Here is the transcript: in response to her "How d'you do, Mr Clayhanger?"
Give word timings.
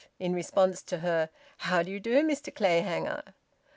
in 0.17 0.33
response 0.33 0.81
to 0.81 0.97
her 0.97 1.29
"How 1.57 1.83
d'you 1.83 1.99
do, 1.99 2.23
Mr 2.23 2.51
Clayhanger?" 2.51 3.35